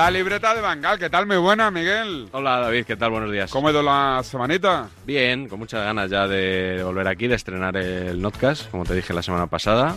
[0.00, 1.26] La libreta de Bangal, ¿qué tal?
[1.26, 2.26] Muy buena, Miguel.
[2.32, 3.10] Hola David, ¿qué tal?
[3.10, 3.50] Buenos días.
[3.50, 4.88] ¿Cómo ha ido la semanita?
[5.04, 9.12] Bien, con muchas ganas ya de volver aquí, de estrenar el Notcast, como te dije
[9.12, 9.94] la semana pasada.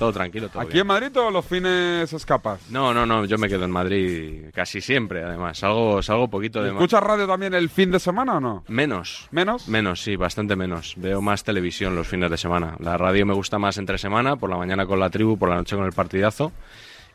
[0.00, 0.80] Todo tranquilo, todo ¿Aquí bien.
[0.80, 2.68] en Madrid o los fines escapas?
[2.70, 5.58] No, no, no, yo me quedo en Madrid casi siempre, además.
[5.58, 6.70] Salgo, salgo poquito de...
[6.70, 8.64] ¿Escuchas radio también el fin de semana o no?
[8.66, 9.28] Menos.
[9.30, 9.68] ¿Menos?
[9.68, 10.94] Menos, sí, bastante menos.
[10.96, 12.74] Veo más televisión los fines de semana.
[12.80, 15.54] La radio me gusta más entre semana, por la mañana con la tribu, por la
[15.54, 16.50] noche con el partidazo.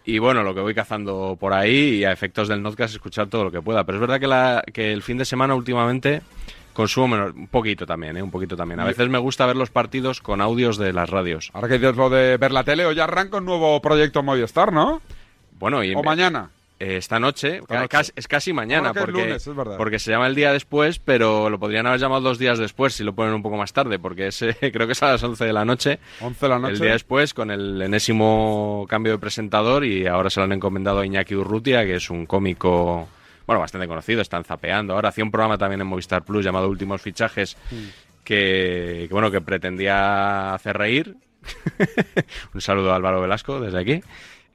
[0.04, 3.44] Y bueno, lo que voy cazando por ahí y a efectos del podcast escuchar todo
[3.44, 3.84] lo que pueda.
[3.84, 6.22] Pero es verdad que, la, que el fin de semana últimamente
[6.74, 8.24] consumo menos, un poquito también, ¿eh?
[8.24, 8.80] un poquito también.
[8.80, 11.52] A veces me gusta ver los partidos con audios de las radios.
[11.54, 15.02] Ahora que dices lo de ver la tele, hoy arranca un nuevo proyecto Movistar, ¿no?
[15.60, 16.49] Bueno, y O mañana.
[16.81, 20.98] Eh, esta noche, Esta es casi mañana, es porque, lunes, se llama el día después,
[20.98, 23.99] pero lo podrían haber llamado dos días después si lo ponen un poco más tarde,
[23.99, 25.99] porque es, eh, creo que es a las 11 de la noche.
[26.21, 26.73] 11 de la noche.
[26.73, 31.01] El día después, con el enésimo cambio de presentador, y ahora se lo han encomendado
[31.01, 33.07] a Iñaki Urrutia, que es un cómico,
[33.45, 34.95] bueno, bastante conocido, están zapeando.
[34.95, 37.57] Ahora hacía un programa también en Movistar Plus llamado Últimos Fichajes,
[38.23, 41.16] que, que, bueno, que pretendía hacer reír.
[42.55, 44.04] un saludo a Álvaro Velasco desde aquí.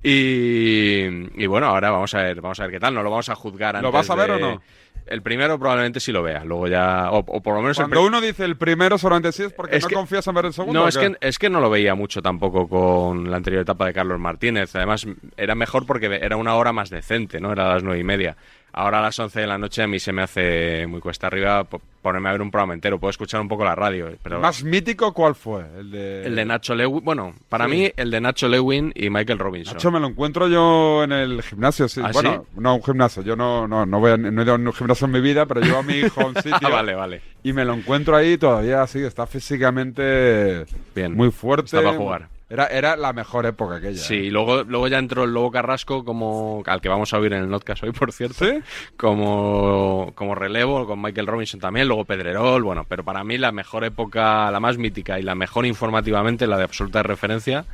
[0.03, 2.95] Y, y bueno, ahora vamos a ver, vamos a ver qué tal.
[2.95, 4.63] No lo vamos a juzgar ¿Lo antes vas a ver de- o no?
[5.07, 8.21] El primero probablemente sí lo vea, luego ya, o, o por lo menos Cuando uno
[8.21, 10.81] dice el primero solamente sí es porque Es no que- confías en ver el segundo.
[10.81, 13.87] no, ¿o es que, es que no lo veía mucho tampoco con la anterior etapa
[13.87, 14.75] de Carlos Martínez.
[14.75, 17.53] Además, era mejor porque era una hora más decente, ¿no?
[17.53, 18.37] Era a las nueve y media.
[18.79, 21.65] Ahora a las 11 de la noche a mí se me hace muy cuesta arriba
[21.65, 23.01] po- ponerme a ver un programa entero.
[23.01, 24.39] Puedo escuchar un poco la radio, pero...
[24.39, 25.65] ¿Más mítico cuál fue?
[25.79, 26.27] El de...
[26.27, 27.71] El de Nacho Lewin, bueno, para Sí.
[27.71, 29.75] mí el de Nacho Lewin y Michael Robinson.
[29.75, 32.03] Nacho me lo encuentro yo en el gimnasio, sí.
[32.05, 34.57] ¿Ah, bueno, no un gimnasio, yo no, no, no, voy a, no he ido a
[34.57, 36.95] un gimnasio en mi vida, pero llevo a mi hijo a un sitio Ah, vale,
[36.95, 37.23] vale.
[37.43, 41.15] y me lo encuentro ahí todavía sí, está físicamente Bien.
[41.15, 41.65] muy fuerte.
[41.77, 42.29] Está para jugar.
[42.49, 43.99] Era, era la mejor época aquella.
[43.99, 44.25] Sí, ¿eh?
[44.25, 47.43] y luego, luego ya entró el Lobo Carrasco como al que vamos a oír en
[47.43, 48.45] el podcast hoy, por cierto.
[48.45, 48.61] ¿Sí?
[48.97, 53.85] Como, como relevo, con Michael Robinson también, luego Pedrerol, bueno, pero para mí la mejor
[53.85, 57.65] época, la más mítica y la mejor informativamente, la de absoluta referencia,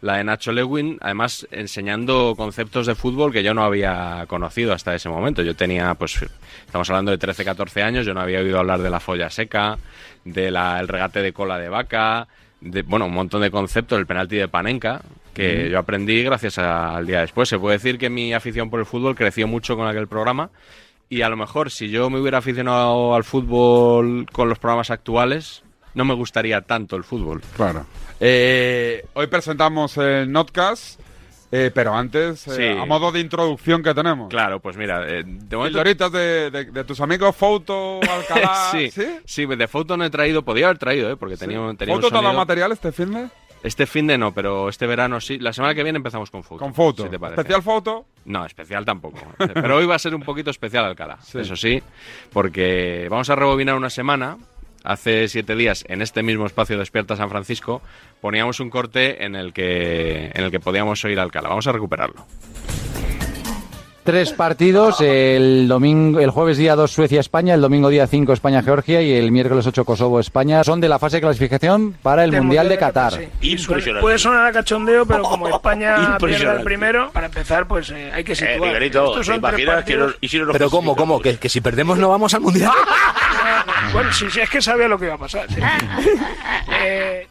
[0.00, 4.94] la de Nacho Lewin, además enseñando conceptos de fútbol que yo no había conocido hasta
[4.94, 5.42] ese momento.
[5.42, 6.24] Yo tenía, pues,
[6.64, 9.76] estamos hablando de 13, 14 años, yo no había oído hablar de la folla seca,
[10.24, 12.28] del regate de cola de vaca,
[12.60, 15.02] de, bueno, un montón de conceptos, el penalti de Panenka,
[15.34, 17.48] que yo aprendí gracias a- al día después.
[17.48, 20.50] Se puede decir que mi afición por el fútbol creció mucho con aquel programa
[21.08, 25.62] y a lo mejor si yo me hubiera aficionado al fútbol con los programas actuales,
[25.94, 27.40] no me gustaría tanto el fútbol.
[27.56, 27.86] Claro.
[28.20, 31.00] Eh, hoy presentamos el Notcast,
[31.52, 32.78] eh, pero antes, eh, Sí.
[32.80, 34.28] a modo de introducción que tenemos.
[34.28, 35.82] Claro, pues mira, eh, de momento...
[36.10, 38.54] De, de, de tus amigos Foto, Alcalá.
[38.70, 39.06] sí, ¿Sí?
[39.24, 41.16] sí, de foto no he traído, podía haber traído, ¿eh?
[41.16, 43.28] porque tenía, tenía un ¿Foto te ha dado sonido- material este fin de?
[43.62, 45.38] Este fin de no, pero este verano sí.
[45.38, 46.60] La semana que viene empezamos con foto.
[46.60, 47.02] Con Foto.
[47.02, 47.42] si te parece.
[47.42, 48.06] Especial Foto.
[48.24, 49.18] No, especial tampoco.
[49.36, 51.40] Pero hoy va a ser un poquito especial Alcalá, Sí.
[51.40, 51.82] eso sí,
[52.32, 54.38] porque vamos a rebobinar una semana.
[54.82, 57.82] Hace siete días, en este mismo espacio Despierta San Francisco,
[58.20, 61.48] poníamos un corte en el que, en el que podíamos oír a Alcalá.
[61.50, 62.26] Vamos a recuperarlo.
[64.02, 69.12] Tres partidos, el domingo, el jueves día 2 Suecia-España, el domingo día 5 España-Georgia y
[69.12, 70.64] el miércoles 8 Kosovo-España.
[70.64, 73.12] Son de la fase de clasificación para el Mundial de Qatar.
[73.40, 73.56] sí.
[74.00, 78.24] Puede sonar a cachondeo, pero como España pierde el primero, para empezar, pues eh, hay
[78.24, 78.60] que Eh, situar.
[78.60, 81.20] Miguelito, Estos ¿te son tres imaginas que nos- si Pero ¿cómo, cómo?
[81.20, 82.72] ¿Que, que si perdemos no vamos al Mundial?
[83.92, 85.46] Bueno, sí, sí, es que sabía lo que iba a pasar.
[85.48, 85.60] sí.
[86.82, 87.26] Eh,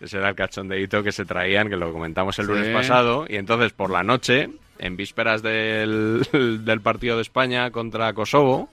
[0.00, 3.24] Ese era el cachondeíto que se traían, que lo comentamos el lunes pasado.
[3.28, 4.50] Y entonces, por la noche,
[4.82, 6.26] en vísperas del,
[6.64, 8.68] del partido de España contra Kosovo,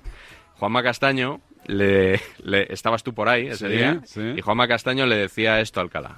[0.56, 4.34] Juanma Castaño, le, le- estabas tú por ahí ese Sí, día, sí.
[4.38, 6.18] y Juanma Castaño le decía esto a Alcalá.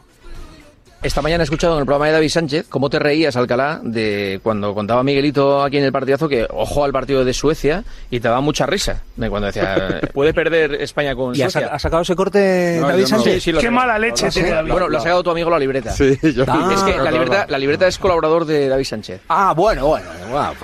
[1.03, 4.39] Esta mañana he escuchado en el programa de David Sánchez cómo te reías, Alcalá, de
[4.44, 8.28] cuando contaba Miguelito aquí en el partidazo que ojo al partido de Suecia y te
[8.28, 9.01] daba mucha risa.
[9.16, 11.71] De cuando decía, puede perder España con ¿Y ha, Suecia.
[11.74, 13.07] ha sacado ese corte No, David no.
[13.07, 13.44] Sánchez?
[13.44, 14.42] Sí, sí, qué mala leche Sí.
[14.42, 14.71] tiene David.
[14.74, 15.92] Bueno, lo ha sacado tu amigo la libreta.
[15.92, 19.21] Sí, yo Ah, Es que la libreta, la libreta es colaborador de David Sánchez.
[19.27, 20.06] Ah, bueno, bueno.
[20.12, 20.56] venimos-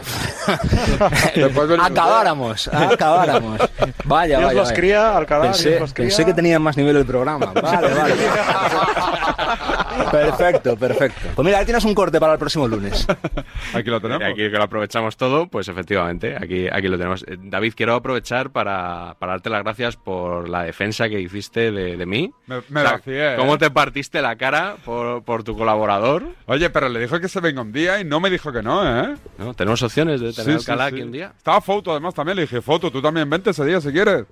[1.84, 3.60] acabáramos, acabáramos.
[4.06, 4.60] Vaya, Dios vaya.
[4.60, 4.76] los vaya.
[4.80, 6.08] cría, Alcalá, Pensé, Dios los cría.
[6.10, 7.48] pensé que tenía más nivel el programa.
[7.60, 8.14] Vale, vale.
[10.12, 11.28] perfecto, perfecto.
[11.36, 13.06] Pues mira, ahí tienes un corte para el próximo lunes.
[13.74, 14.24] Aquí lo tenemos.
[14.24, 17.24] aquí que lo aprovechamos todo, pues efectivamente, aquí, aquí lo tenemos.
[17.28, 21.98] Eh, David, quiero aprovechar para, para darte las gracias por la defensa que hiciste de,
[21.98, 22.32] de mí.
[22.48, 23.36] Me, me vacié, ¿eh?
[23.38, 26.24] ¿Cómo te partiste la cara por, por tu colaborador?
[26.46, 28.84] Oye, pero le dijo que se venga un día y no me dijo que no,
[29.04, 29.16] ¿eh?
[29.38, 29.54] ¿No?
[29.54, 30.96] Tenemos opciones de tener Sí, Alcalá sí, sí.
[30.96, 31.34] aquí un día.
[31.38, 34.26] Estaba Foto además también, le dije, Foto, tú también vente ese día si quieres.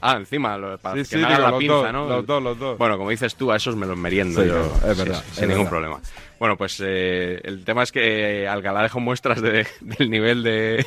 [0.00, 2.08] Ah, encima, lo- para Sí, que sí, me hagan digo, la los pinza, dos, ¿no?
[2.08, 2.78] los dos, los dos.
[2.78, 4.72] Bueno, como dices tú, a esos me los meriendo Sí, yo.
[4.90, 6.00] es verdad, es sin ningún problema.
[6.38, 10.84] Bueno, pues eh, el tema es que Alcalá dejó muestras de- del nivel de,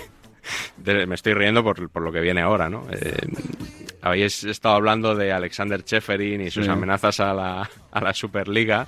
[0.77, 2.86] de- me estoy riendo por, por lo que viene ahora, ¿no?
[2.91, 3.15] Eh,
[4.01, 8.88] habéis estado hablando de Alexander Cheferin y sus amenazas a la, a la Superliga.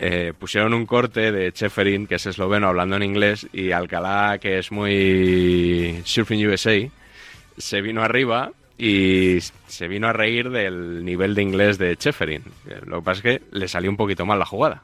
[0.00, 4.58] Eh, pusieron un corte de Cheferin, que es esloveno, hablando en inglés, y Alcalá, que
[4.58, 6.88] es muy Surfing USA,
[7.56, 12.42] se vino arriba y se vino a reír del nivel de inglés de Cheferin.
[12.86, 14.82] Lo que pasa es que le salió un poquito mal la jugada.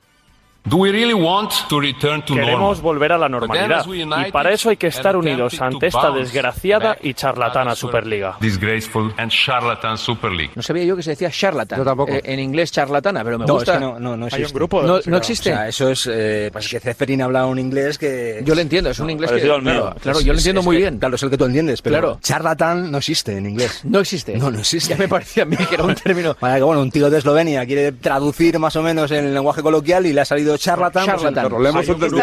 [2.26, 3.72] Queremos volver a la normalidad.
[3.80, 6.96] as we united Y para eso hay que estar and unidos ante to esta desgraciada
[7.02, 8.36] y charlatana Superliga.
[8.40, 10.52] Disgraceful and charlatan Super League.
[10.54, 11.78] No sabía yo que se decía charlatan.
[11.78, 12.12] Yo tampoco.
[12.12, 13.72] Eh, en inglés charlatana, pero me No, gusta.
[13.72, 14.46] es que no, no, no Hay existe.
[14.52, 15.50] un grupo No- no O existe.
[15.50, 16.08] sea, eso es.
[16.12, 18.42] Eh, pues es que Zeferin habla un inglés que.
[18.44, 19.34] Yo lo entiendo, es un inglés que.
[19.36, 19.94] parecido al mío.
[20.02, 20.98] Claro, Es- yo lo entiendo es muy que- bien.
[20.98, 22.18] Claro, es el que tú entiendes, pero Claro.
[22.22, 23.80] charlatan no existe en inglés.
[23.90, 24.36] No existe.
[24.36, 24.90] No, no existe.
[24.90, 26.34] Ya me parecía a mí que era un término.
[26.36, 30.06] Que bueno, un tío de Eslovenia quiere traducir más o menos en el lenguaje coloquial
[30.06, 31.04] y le ha salido charlatan.
[31.06, 31.62] pues, Charlatan.
[31.62, 32.20] Le hemos entendido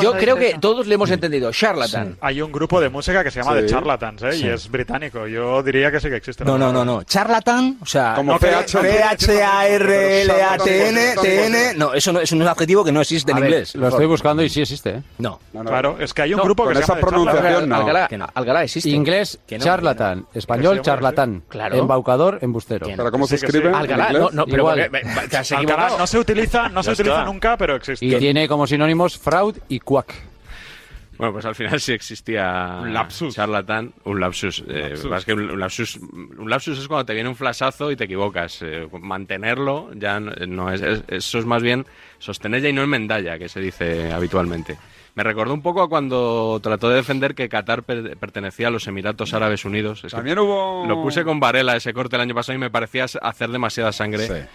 [0.00, 1.50] yo creo que todos le hemos entendido.
[1.52, 2.16] Charlatan.
[2.20, 3.60] Hay un grupo de música que se llama Sí.
[3.62, 4.36] The Charlatans, ¿eh?
[4.36, 5.26] Y es británico.
[5.26, 6.44] Yo diría que sí que existe.
[6.44, 7.02] No, no, no, no.
[7.04, 8.38] Charlatan, o sea, Como.
[9.80, 11.74] P-H-A-R-L-A-T-N, T-N.
[11.76, 13.74] No, eso no, eso no es un adjetivo que no existe en inglés.
[13.74, 14.90] lo estoy buscando y sí existe.
[14.90, 15.02] ¿eh?
[15.18, 15.40] No.
[15.52, 15.70] No, no.
[15.70, 17.76] Claro, es que hay un grupo que se esa llama The pronunciación, no.
[18.34, 18.90] Alcalá, existe.
[18.90, 20.26] Inglés, charlatán.
[20.34, 21.42] Español, charlatán.
[21.48, 21.76] Claro.
[21.76, 22.86] Embaucador, embustero.
[22.86, 23.72] ¿Pero cómo se escribe?
[23.72, 27.29] Alcalá, no, no, pero Alcalá se utiliza, no se utiliza.
[27.32, 28.04] Nunca, pero existe.
[28.06, 30.14] Y tiene como sinónimos fraud y cuac.
[31.18, 33.34] Bueno, pues al final sí existía Un lapsus.
[33.34, 34.64] charlatán, un lapsus.
[34.66, 35.10] eh, Lapsus.
[35.10, 35.96] más que un, un lapsus.
[35.98, 38.62] Un lapsus es cuando te viene un flashazo y te equivocas.
[38.62, 41.84] Eh, mantenerlo ya no, no es, es- Eso es más bien
[42.18, 44.78] sostener ya y no enmendalla, que se dice habitualmente.
[45.14, 48.86] Me recordó un poco a cuando trató de defender que Qatar per- pertenecía a los
[48.86, 49.98] Emiratos Árabes Unidos.
[50.04, 50.86] Es que También hubo...
[50.86, 54.26] Lo puse con Varela ese corte el año pasado y me parecía hacer demasiada sangre.
[54.26, 54.46] Sí.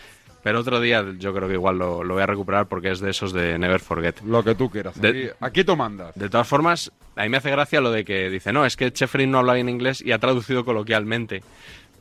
[0.46, 3.10] Pero otro día yo creo que igual lo, lo voy a recuperar porque es de
[3.10, 4.22] esos de Never Forget.
[4.22, 5.02] Lo que tú quieras.
[5.02, 6.14] De- Aquí, aquí tú mandas.
[6.14, 8.94] De todas formas, a mí me hace gracia lo de que dice, no, es que
[8.94, 11.42] Chefrin no habla bien inglés y ha traducido coloquialmente.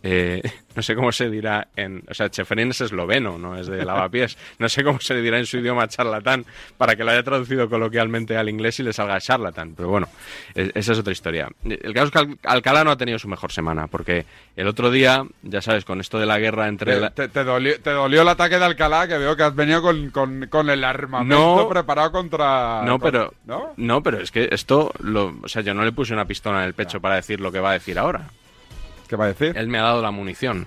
[0.06, 0.42] Eh,
[0.76, 2.02] no sé cómo se dirá en...
[2.10, 4.36] O sea, Chefrin es esloveno, no es de lavapiés.
[4.58, 6.44] No sé cómo se dirá en su idioma charlatán
[6.76, 9.72] para que lo haya traducido coloquialmente al inglés y le salga charlatán.
[9.74, 10.06] Pero bueno,
[10.54, 11.48] e- esa es otra historia.
[11.64, 14.90] El caso es que Al- Alcalá no ha tenido su mejor semana porque el otro
[14.90, 16.94] día, ya sabes, con esto de la guerra entre...
[16.94, 19.54] Te, la- te- te dolió, te dolió el ataque de Alcalá, que veo que has
[19.54, 21.68] venido con, con- con el armamento No.
[21.68, 22.82] preparado contra...
[22.84, 23.72] No, con- pero ¿No?
[23.78, 26.66] no, pero es que esto, lo, o sea, yo no le puse una pistola en
[26.66, 28.28] el pecho para decir lo que va a decir ahora.
[29.08, 29.52] ¿Qué va a decir?
[29.56, 30.66] Él me ha dado la munición.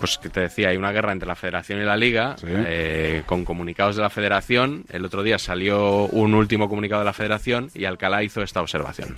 [0.00, 2.46] Pues que te decía, hay una guerra entre la Federación y la Liga, Sí.
[2.50, 4.84] eh, con comunicados de la Federación.
[4.90, 9.14] El otro día salió un último comunicado de la Federación y Alcalá hizo esta observación.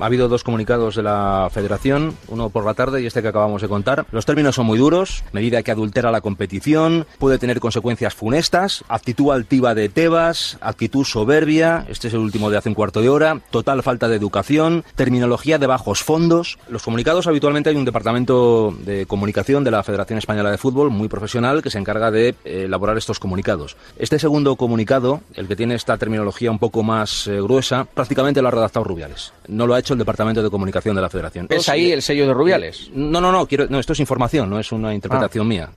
[0.00, 3.62] Ha habido dos comunicados de la federación, uno por la tarde y este que acabamos
[3.62, 4.06] de contar.
[4.12, 9.32] Los términos son muy duros, medida que adultera la competición, puede tener consecuencias funestas, actitud
[9.32, 13.40] altiva de Tebas, actitud soberbia, este es el último de hace un cuarto de hora,
[13.50, 16.58] total falta de educación, terminología de bajos fondos.
[16.68, 21.08] Los comunicados habitualmente hay un departamento de comunicación de la Federación Española de Fútbol muy
[21.08, 23.76] profesional que se encarga de eh, elaborar estos comunicados.
[23.98, 28.48] Este segundo comunicado, el que tiene esta terminología un poco más eh, gruesa, prácticamente lo
[28.48, 29.32] ha redactado Rubiales.
[29.48, 31.46] No lo ha hecho el Departamento de Comunicación de la Federación.
[31.48, 32.90] ¿Ves ahí el sello de Rubiales?
[32.94, 35.70] No, no, no, quiero, no, esto es información, no es una interpretación mía.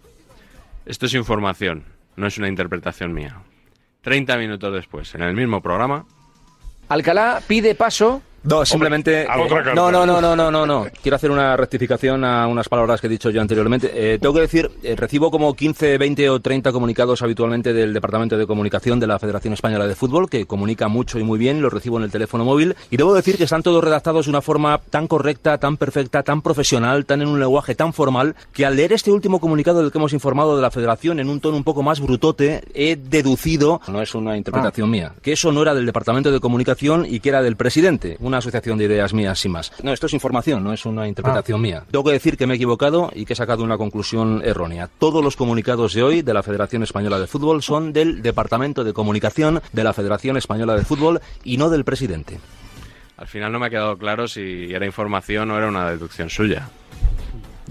[0.85, 1.83] Esto es información,
[2.15, 3.41] no es una interpretación mía.
[4.01, 6.05] 30 minutos después, en el mismo programa,
[6.91, 8.21] Alcalá pide paso.
[8.43, 9.27] No, simplemente.
[9.27, 10.87] otra eh, no, no, no, no, no, no, no.
[11.01, 13.91] Quiero hacer una rectificación a unas palabras que he dicho yo anteriormente.
[13.93, 18.37] Eh, tengo que decir, eh, recibo como 15, 20 o 30 comunicados habitualmente del Departamento
[18.37, 21.71] de Comunicación de la Federación Española de Fútbol, que comunica mucho y muy bien, los
[21.71, 22.75] recibo en el teléfono móvil.
[22.89, 26.41] Y debo decir que están todos redactados de una forma tan correcta, tan perfecta, tan
[26.41, 29.99] profesional, tan en un lenguaje tan formal, que al leer este último comunicado del que
[29.99, 34.01] hemos informado de la Federación en un tono un poco más brutote, he deducido, no
[34.01, 37.43] es una interpretación mía, que eso no era del Departamento de Comunicación y que era
[37.43, 39.71] del presidente, una asociación de ideas mías sin más.
[39.83, 41.83] No, esto es información, no es una interpretación mía.
[41.91, 44.89] Tengo que decir que me he equivocado y que he sacado una conclusión errónea.
[44.99, 48.93] Todos los comunicados de hoy de la Federación Española de Fútbol son del Departamento de
[48.93, 52.39] Comunicación de la Federación Española de Fútbol y no del presidente.
[53.17, 56.69] al final no me ha quedado claro si era información o era una deducción suya.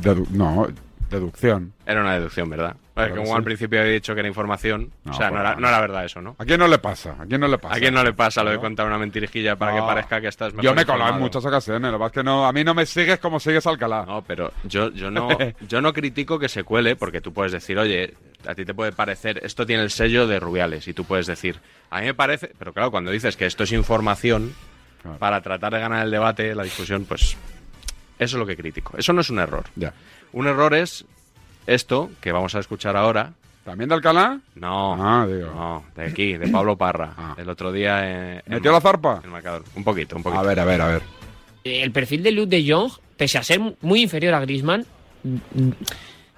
[0.01, 0.69] Dedu- no,
[1.11, 1.73] deducción.
[1.85, 2.77] Era una deducción, ¿verdad?
[2.95, 3.33] Claro, como sí.
[3.33, 5.69] al principio había dicho que era información, No, o sea, no era, no.
[5.69, 6.37] era verdad eso, ¿no?
[6.39, 7.17] ¿A quién no le pasa?
[7.19, 7.75] ¿A quién no le pasa?
[7.77, 10.53] ¿A quién no le pasa lo de contar una mentirijilla para que parezca que estás
[10.53, 12.63] mejor Yo me he colado en muchas ocasiones, lo que es que no, a mí
[12.63, 14.05] no me sigues como sigues Alcalá.
[14.07, 15.29] No, pero yo, yo, no,
[15.69, 18.15] yo no critico que se cuele porque tú puedes decir, oye,
[18.47, 21.59] a ti te puede parecer, esto tiene el sello de Rubiales y tú puedes decir,
[21.91, 24.53] a mí me parece, pero claro, cuando dices que esto es información
[25.03, 25.17] Claro.
[25.17, 27.35] para tratar de ganar el debate, la discusión, pues
[28.19, 28.99] eso es lo que critico.
[28.99, 29.65] Eso no es un error.
[29.75, 29.95] Ya.
[30.33, 31.05] Un error es
[31.67, 33.33] esto que vamos a escuchar ahora,
[33.65, 34.41] ¿También de Alcalá?
[34.55, 35.53] No, Ah, digo.
[35.55, 37.13] no, de aquí, de Pablo Parra.
[37.19, 37.35] Ah.
[37.37, 39.19] El otro día en, en ¿Metió la zarpa?
[39.19, 39.65] en el marcador.
[39.77, 40.41] Un poquito, un poquito.
[40.41, 41.03] A ver, a ver, a ver.
[41.65, 44.87] el perfil de Luke de Jong, pese a ser muy inferior a Griezmann,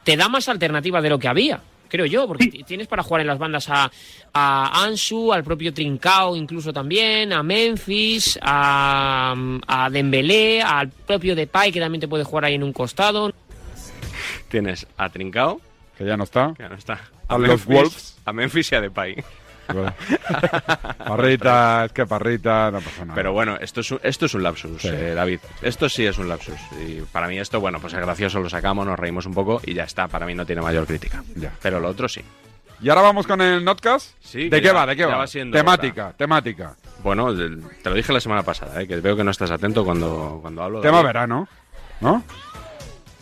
[0.03, 3.29] te da más alternativas de lo que había, creo yo, porque tienes para jugar en
[3.29, 3.91] las bandas a,
[4.35, 9.35] a Ansu, al propio Trincao incluso también, a Memphis, a,
[9.69, 13.33] a Dembélé, al propio Depay que también te puede jugar ahí en un costado.
[14.53, 15.61] Tienes a Trincao,
[15.97, 16.53] Que ya no está.
[16.55, 17.01] que ya no está.
[17.27, 18.19] A los Wolves.
[18.27, 19.17] A Memphis y a Depay.
[19.73, 19.95] Bueno.
[20.99, 23.15] parrita, es que parrita, no pasa nada.
[23.15, 24.89] Pero bueno, esto es un, esto es un lapsus, Sí.
[24.89, 25.41] eh, David.
[25.63, 26.59] Esto sí es un lapsus.
[26.87, 29.73] Y para mí esto, bueno, pues es gracioso, lo sacamos, nos reímos un poco y
[29.75, 30.09] ya está.
[30.09, 31.23] Para mí no tiene mayor crítica.
[31.37, 31.53] Ya.
[31.63, 32.21] Pero lo otro sí.
[32.83, 34.17] Y ahora vamos con el Notcast.
[34.21, 34.85] Sí, ¿De qué ya- va?
[34.87, 35.25] ¿De qué va?
[35.27, 36.75] temática, temática.
[37.03, 40.39] Bueno, te lo dije la semana pasada, eh, que veo que no estás atento cuando,
[40.43, 40.81] cuando hablo.
[40.81, 41.07] Tema David.
[41.07, 41.49] verano,
[42.01, 42.23] ¿no?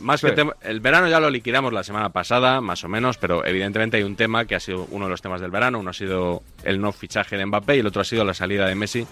[0.00, 0.26] Más Sí.
[0.28, 3.96] que tema- el verano ya lo liquidamos la semana pasada, más o menos, pero evidentemente
[3.98, 5.78] hay un tema que ha sido uno de los temas del verano.
[5.78, 8.66] Uno ha sido el no fichaje de Mbappé y el otro ha sido la salida
[8.66, 9.06] de Messi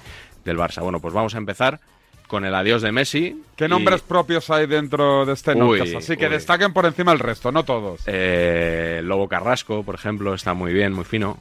[0.44, 0.82] del Barça.
[0.82, 1.78] Bueno, pues vamos a empezar
[2.26, 3.42] con el adiós de Messi.
[3.56, 5.80] ¿Qué y, nombres propios hay dentro de este Uy?
[5.96, 6.32] Así que uy.
[6.32, 8.02] destaquen por encima el resto, no todos.
[8.06, 11.38] eh, Lobo Carrasco, por ejemplo, está muy bien, muy fino.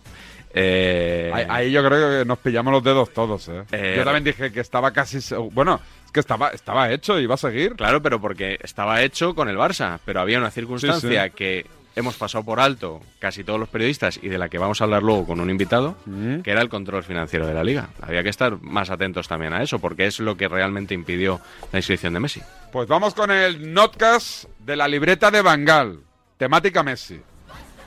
[0.60, 3.64] Eh, Ahí, ahí yo creo que nos pillamos los dedos todos, ¿eh?
[3.72, 5.20] Eh, yo también dije que estaba casi...
[5.52, 7.76] Bueno, es que estaba, estaba hecho y va a seguir.
[7.76, 11.36] Claro, pero porque estaba hecho con el Barça, pero había una circunstancia Sí, sí.
[11.36, 14.84] que hemos pasado por alto casi todos los periodistas y de la que vamos a
[14.84, 16.42] hablar luego con un invitado, Mm.
[16.42, 17.90] que era el control financiero de la liga.
[18.02, 21.40] Había que estar más atentos también a eso, porque es lo que realmente impidió
[21.72, 22.42] la inscripción de Messi.
[22.72, 26.00] Pues vamos con el Notcast de la libreta de Bangal.
[26.38, 27.20] Temática Messi.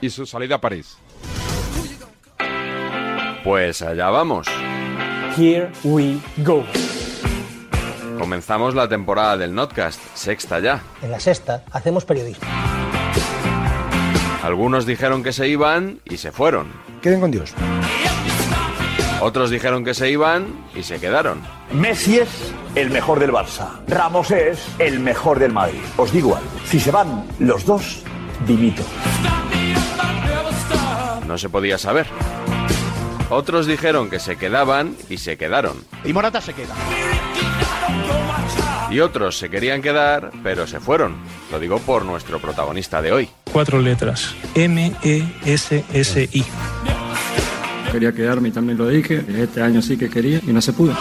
[0.01, 0.97] Y su salida a París.
[3.43, 4.47] Pues allá vamos.
[5.37, 6.63] Here we go.
[8.19, 10.81] Comenzamos la temporada del Notcast, sexta ya.
[11.01, 12.47] En la sexta hacemos periodismo.
[14.43, 16.71] Algunos dijeron que se iban y se fueron.
[17.01, 17.53] Queden con Dios.
[19.21, 21.41] Otros dijeron que se iban y se quedaron.
[21.71, 23.69] Messi es el mejor del Barça.
[23.87, 25.79] Ramos es el mejor del Madrid.
[25.97, 26.49] Os digo algo.
[26.65, 28.03] Si se van los dos,
[28.47, 28.83] dimito.
[31.27, 32.07] No se podía saber.
[33.31, 35.77] Otros dijeron que se quedaban y se quedaron.
[36.03, 36.75] Y Morata se queda.
[38.89, 41.15] Y otros se querían quedar, pero se fueron.
[41.49, 43.29] Lo digo por nuestro protagonista de hoy.
[43.49, 44.35] Cuatro letras.
[44.53, 46.45] E M-E-S-S-I.
[47.93, 49.23] Quería quedarme y también lo dije.
[49.37, 50.93] Este año sí que quería y no se pudo.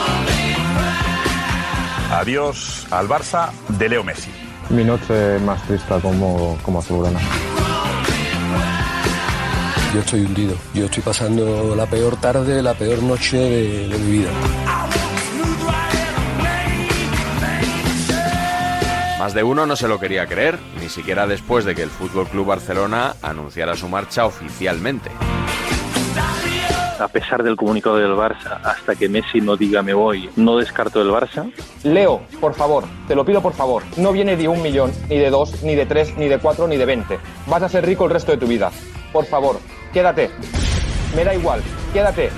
[2.12, 4.30] Adiós al Barça de Leo Messi.
[4.68, 7.18] Mi noche más triste como, como azulgrana.
[9.92, 10.54] Yo estoy hundido.
[10.72, 14.30] Yo estoy pasando la peor tarde, la peor noche de, de mi vida.
[19.18, 22.28] Más de uno no se lo quería creer, ni siquiera después de que el Fútbol
[22.28, 25.10] Club Barcelona anunciara su marcha oficialmente.
[27.00, 31.02] A pesar del comunicado del Barça, hasta que Messi no diga me voy, no descarto
[31.02, 31.52] el Barça.
[31.82, 33.82] Leo, por favor, te lo pido por favor.
[33.96, 36.76] No viene de un millón, ni de dos, ni de tres, ni de cuatro, ni
[36.76, 37.18] de veinte.
[37.46, 38.70] Vas a ser rico el resto de tu vida.
[39.12, 39.58] Por favor,
[39.92, 40.30] quédate.
[41.14, 42.30] Me da igual, quédate.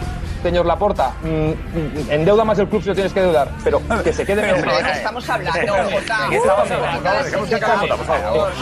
[0.42, 4.12] Señor Laporta, mm, mm, endeuda más el club si lo tienes que deudar, pero que
[4.12, 4.76] se quede Pero, mejor.
[4.76, 7.96] ¿de qué estamos hablando, estamos hablando?
[7.96, 8.52] Por favor.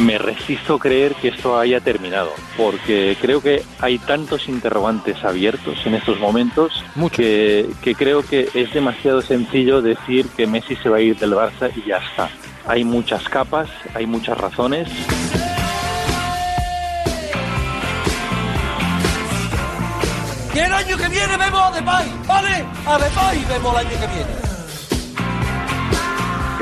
[0.00, 5.78] Me resisto a creer que esto haya terminado, porque creo que hay tantos interrogantes abiertos
[5.84, 10.98] en estos momentos que, que creo que es demasiado sencillo decir que Messi se va
[10.98, 12.30] a ir del Barça y ya está.
[12.66, 14.88] Hay muchas capas, hay muchas razones.
[20.80, 22.64] Año que viene vemos a Depay, ¿vale?
[22.86, 24.50] A Depay vemos el año que viene.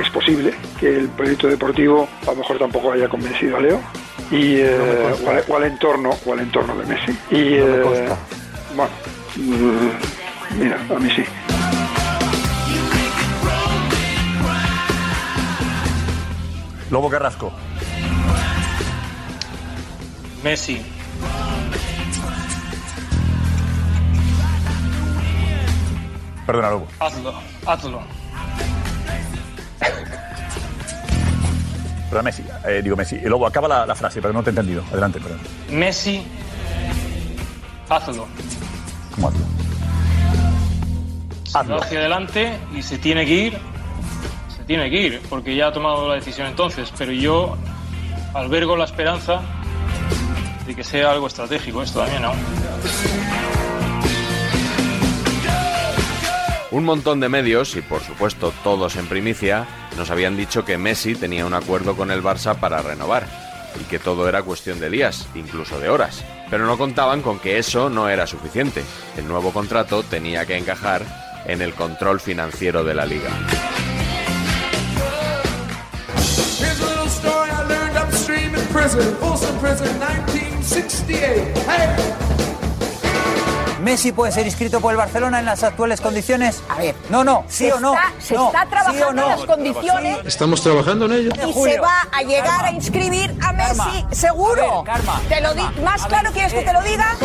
[0.03, 3.81] Es posible que el proyecto deportivo a lo mejor tampoco haya convencido a Leo
[4.31, 7.13] y eh, o, al, o al entorno o al entorno de Messi.
[7.31, 8.09] Y No me eh,
[8.75, 8.91] bueno,
[9.37, 11.25] mm, mira, a mí sí.
[16.91, 17.53] Lobo Carrasco.
[20.43, 20.98] Messi.
[26.49, 26.87] Perdona, Lobo.
[26.99, 27.35] Hazlo,
[27.67, 28.01] hazlo.
[32.09, 32.43] Perdona, Messi.
[32.67, 33.21] Eh, digo Messi.
[33.21, 34.83] Lobo, acaba la, la frase, pero no te he entendido.
[34.91, 35.41] Adelante, perdón.
[35.71, 36.27] Messi,
[37.91, 38.27] hazlo.
[39.15, 39.41] ¿Cómo hazlo?
[41.45, 43.59] Se va hacia adelante y se tiene que ir.
[44.57, 46.91] Se tiene que ir, porque ya ha tomado la decisión entonces.
[46.97, 47.59] Pero yo
[48.33, 49.43] albergo la esperanza
[50.67, 52.33] de que sea algo estratégico esto también, ¿no?
[56.71, 61.15] Un montón de medios, y por supuesto todos en primicia, nos habían dicho que Messi
[61.15, 63.27] tenía un acuerdo con el Barça para renovar.
[63.79, 66.25] y que todo era cuestión de días, incluso de horas.
[66.51, 68.83] Pero no contaban con que eso no era suficiente.
[69.17, 71.03] El nuevo contrato tenía que encajar
[71.47, 73.29] en el control financiero de la liga.
[76.59, 81.53] Here's a little story I learned upstream in prison, Folsom Prison, 1968.
[81.69, 82.28] Hey!
[83.83, 86.63] ¿Messi puede ser inscrito por el Barcelona en las actuales condiciones?
[86.69, 86.95] A ver.
[87.11, 87.95] No, no, sí o no.
[88.19, 89.23] se No, está sí trabajando o no.
[89.23, 90.19] en las condiciones.
[90.27, 91.31] Estamos trabajando en ello.
[91.47, 94.85] Y se va a llegar a inscribir a Messi, seguro.
[95.29, 97.17] te lo di más claro quieres que te lo diga.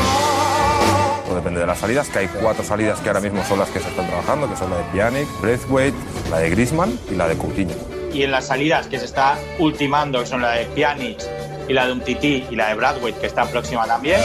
[1.25, 3.79] Todo depende de las salidas, que hay cuatro salidas que ahora mismo son las que
[3.79, 5.97] se están trabajando, que son la de Pjanic, Braithwaite,
[6.29, 7.75] la de Griezmann y la de Coutinho.
[8.13, 11.19] Y en las salidas que se está ultimando, que son la de Pjanic
[11.67, 14.21] y la de Umtiti y la de Bradway, que está próxima también.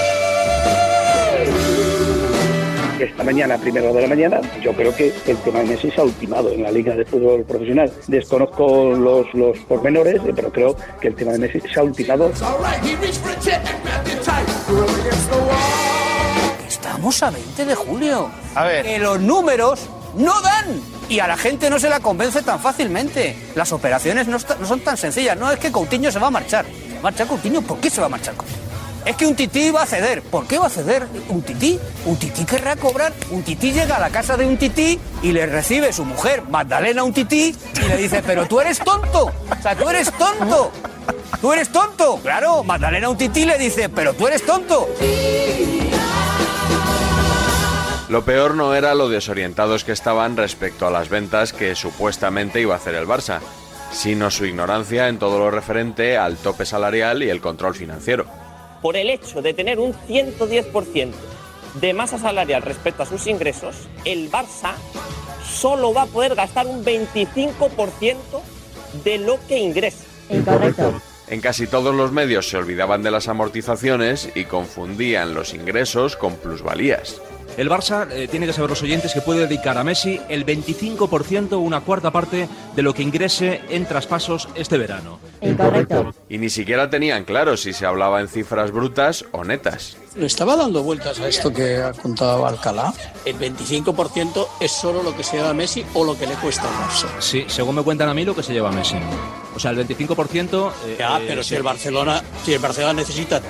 [3.00, 5.90] Esta mañana, a primera hora de la mañana, yo creo que el tema de Messi
[5.90, 7.92] se ha ultimado en la Liga de Fútbol Profesional.
[8.08, 12.32] Desconozco los, los pormenores, pero creo que el tema de Messi se ha ultimado.
[16.66, 18.30] Estamos a 20 de julio.
[18.56, 18.84] A ver.
[18.84, 20.80] Que los números no dan.
[21.08, 23.36] Y a la gente no se la convence tan fácilmente.
[23.54, 25.38] Las operaciones no, no son tan sencillas.
[25.38, 26.64] No es que Coutinho se va a marchar.
[26.66, 27.62] ¿Se va a marchar Coutinho?
[27.62, 28.67] ¿Por qué se va a marchar Coutinho?
[29.08, 30.20] Es que un tití va a ceder.
[30.20, 31.80] ¿Por qué va a ceder un tití?
[32.04, 33.14] Un tití querrá cobrar.
[33.30, 37.02] Un tití llega a la casa de un tití y le recibe su mujer, Magdalena,
[37.02, 39.32] un tití, y le dice, pero tú eres tonto.
[39.58, 40.70] O sea, tú eres tonto.
[41.40, 42.20] Tú eres tonto.
[42.22, 44.86] Claro, Magdalena, un tití le dice, pero tú eres tonto.
[48.10, 52.74] Lo peor no era lo desorientados que estaban respecto a las ventas que supuestamente iba
[52.74, 53.40] a hacer el Barça,
[53.90, 58.47] sino su ignorancia en todo lo referente al tope salarial y el control financiero.
[58.82, 61.12] Por el hecho de tener un 110%
[61.80, 64.74] de masa salarial respecto a sus ingresos, el Barça
[65.48, 68.14] solo va a poder gastar un 25%
[69.04, 70.04] de lo que ingresa.
[71.28, 76.36] En casi todos los medios se olvidaban de las amortizaciones y confundían los ingresos con
[76.36, 77.20] plusvalías.
[77.56, 81.58] El Barça eh, tiene que saber los oyentes que puede dedicar a Messi el 25%,
[81.58, 85.18] una cuarta parte de lo que ingrese en traspasos este verano.
[86.28, 89.96] Y ni siquiera tenían claro si se hablaba en cifras brutas o netas.
[90.16, 92.92] Le estaba dando vueltas a esto que ha contado Alcalá.
[93.24, 96.62] El 25% es solo lo que se lleva a Messi o lo que le cuesta
[96.64, 97.06] al Barça.
[97.20, 98.96] Sí, según me cuentan a mí, lo que se lleva Messi.
[99.54, 100.72] O sea, el 25%...
[100.86, 103.40] eh, Ya, eh, pero si el Barcelona, si el Barcelona necesita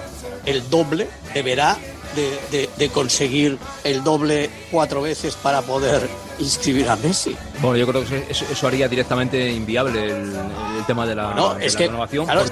[0.45, 1.77] el doble, deberá
[2.19, 7.37] de, de- de conseguir el doble cuatro veces para poder inscribir a Messi.
[7.61, 10.35] Bueno, yo creo que eso, eso haría directamente inviable el,
[10.79, 12.25] el tema de la, No, de es la que, renovación.
[12.27, 12.43] claro,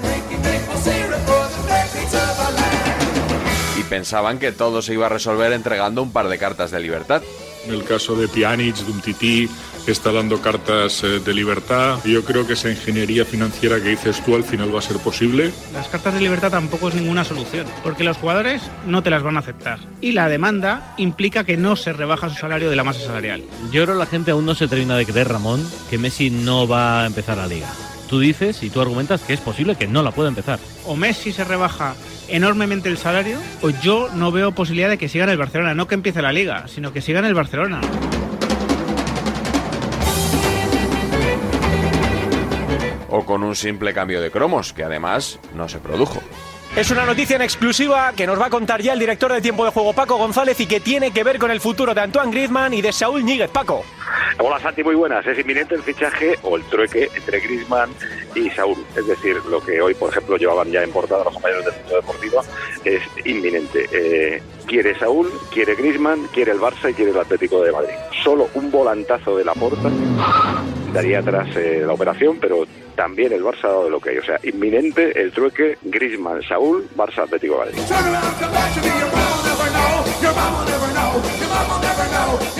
[3.79, 7.21] Y pensaban que todo se iba a resolver entregando un par de cartas de libertad.
[7.67, 9.49] En el caso de Pjanic, de Umtiti,
[9.85, 11.99] está dando cartas eh, de libertad.
[12.05, 15.51] Yo creo que esa ingeniería financiera que dices tú al final va a ser posible.
[15.73, 19.35] Las cartas de libertad tampoco es ninguna solución, porque los jugadores no te las van
[19.35, 19.79] a aceptar.
[19.99, 23.43] Y la demanda implica que no se rebaja su salario de la masa salarial.
[23.71, 26.67] Yo creo que la gente aún no se termina de creer, Ramón, que Messi no
[26.67, 27.67] va a empezar la liga.
[28.07, 30.59] Tú dices y tú argumentas que es posible que no la pueda empezar.
[30.85, 31.95] O Messi se rebaja
[32.29, 35.73] enormemente el salario, o yo no veo posibilidad de que siga en el Barcelona.
[35.73, 37.81] No que empiece la liga, sino que siga en el Barcelona.
[43.09, 46.21] O con un simple cambio de cromos, que además no se produjo.
[46.77, 49.65] Es una noticia en exclusiva que nos va a contar ya el director de tiempo
[49.65, 52.71] de juego Paco González y que tiene que ver con el futuro de Antoine Griezmann
[52.71, 53.49] y de Saúl Ñíguez.
[53.49, 53.83] Paco.
[54.37, 55.25] Hola Santi, muy buenas.
[55.25, 57.89] Es inminente el fichaje o el trueque entre Griezmann
[58.35, 58.77] y Saúl.
[58.95, 61.95] Es decir, lo que hoy, por ejemplo, llevaban ya en portada los compañeros del Mundo
[61.95, 62.43] Deportivo
[62.85, 63.87] es inminente.
[63.91, 67.95] Eh, quiere Saúl, quiere Griezmann, quiere el Barça y quiere el Atlético de Madrid.
[68.23, 69.89] Solo un volantazo de la porta
[70.93, 74.17] daría atrás eh, la operación, pero también el Barça ha dado lo que hay.
[74.17, 77.79] O sea, inminente el trueque Griezmann, Saúl, Barça, Atlético Madrid.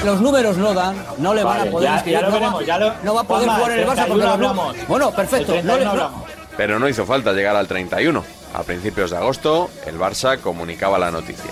[0.06, 2.40] Los números no dan, no le van Vale, a poder ya- ya lo no va-
[2.40, 4.34] veremos, ya lo- no va a poder Juanma, jugar en el Barça porque 31 los
[4.34, 4.76] hablamos.
[4.88, 5.52] Bueno, perfecto.
[5.52, 6.24] No le- 31 no- hablamos.
[6.56, 8.24] Pero no hizo falta llegar al 31.
[8.54, 11.52] A principios de agosto, el Barça comunicaba la noticia.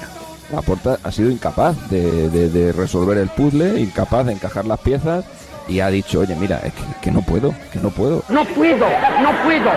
[0.52, 5.26] Laporta ha sido incapaz de, de- de resolver el puzzle, incapaz de encajar las piezas
[5.68, 8.24] y ha dicho, oye, mira, es que, que no puedo, que no puedo.
[8.30, 8.88] No puedo,
[9.22, 9.72] no puedo.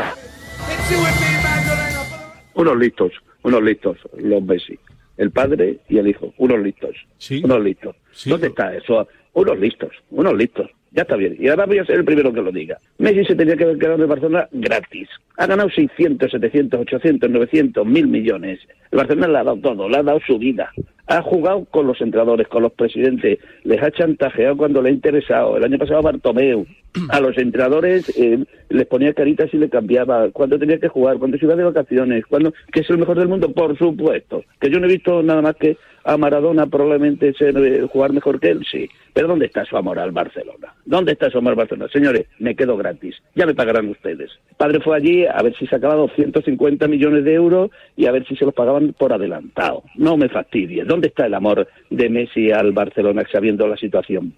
[2.54, 4.78] Unos listos, unos listos, los Messi.
[5.16, 6.94] El padre y el hijo, unos listos.
[7.42, 7.96] Unos listos.
[8.26, 9.08] ¿Dónde está eso?
[9.32, 10.70] Unos listos, unos listos.
[10.92, 11.36] Ya está bien.
[11.38, 12.78] Y ahora voy a ser el primero que lo diga.
[12.98, 15.08] Messi se tenía que haber quedado en Barcelona gratis.
[15.36, 18.60] Ha ganado 600, 700, 800, 900, mil millones.
[18.90, 20.70] El Barcelona le ha dado todo, le ha dado su vida.
[21.08, 23.38] Ha jugado con los entrenadores, con los presidentes.
[23.64, 25.56] Les ha chantajeado cuando le ha interesado.
[25.56, 26.66] El año pasado Bartomeu.
[27.10, 30.30] A los entrenadores eh, les ponía caritas y le cambiaba.
[30.30, 33.28] Cuando tenía que jugar, cuando se iba de vacaciones, cuando que es el mejor del
[33.28, 34.44] mundo, por supuesto.
[34.60, 35.76] Que yo no he visto nada más que
[36.08, 38.88] a Maradona probablemente ser, eh, jugar mejor que él, sí.
[39.12, 40.72] Pero ¿dónde está su amor al Barcelona?
[40.86, 41.90] ¿Dónde está su amor al Barcelona?
[41.92, 43.14] Señores, me quedo gratis.
[43.34, 44.30] Ya me pagarán ustedes.
[44.48, 48.26] El padre fue allí a ver si sacaba 250 millones de euros y a ver
[48.26, 49.82] si se los pagaban por adelantado.
[49.96, 50.82] No me fastidie.
[50.84, 54.32] ¿Dónde está el amor de Messi al Barcelona sabiendo la situación?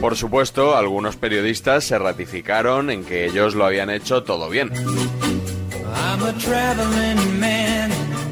[0.00, 4.70] Por supuesto, algunos periodistas se ratificaron en que ellos lo habían hecho todo bien.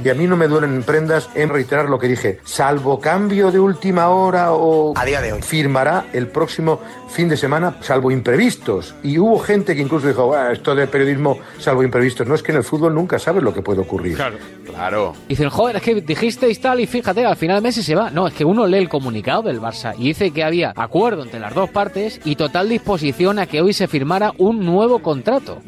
[0.04, 2.38] Y a mí no me duelen prendas en reiterar lo que dije.
[2.44, 4.92] Salvo cambio de última hora o...
[4.96, 5.42] A día de hoy.
[5.42, 8.94] Firmará el próximo fin de semana, salvo imprevistos.
[9.02, 12.26] Y hubo gente que incluso dijo, "Bueno, esto del periodismo, salvo imprevistos.
[12.26, 14.16] No es que en el fútbol nunca sabes lo que puede ocurrir.
[14.16, 14.36] Claro.
[14.66, 15.14] Claro.
[15.28, 18.10] Dicen, joder, es que dijisteis tal y fíjate, al final Messi se va.
[18.10, 21.40] No, es que uno lee el comunicado del Barça y dice que había acuerdo entre
[21.40, 25.58] las dos partes y total disposición a que hoy se firmara un nuevo contrato.